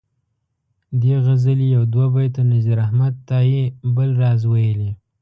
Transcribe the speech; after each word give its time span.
دې 1.01 1.15
غزلي 1.25 1.67
یو 1.75 1.83
دوه 1.93 2.07
بیته 2.15 2.41
نذیر 2.51 2.77
احمد 2.85 3.13
تائي 3.27 3.61
بل 3.95 4.09
راز 4.21 4.41
ویلي. 4.51 4.91